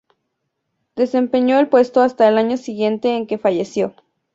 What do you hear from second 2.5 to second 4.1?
siguiente en que falleció.